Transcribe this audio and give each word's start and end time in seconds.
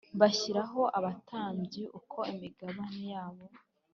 Bashyiraho 0.19 0.81
abatambyi 0.97 1.83
uko 1.99 2.17
imigabane 2.33 3.01
yabo 3.13 3.45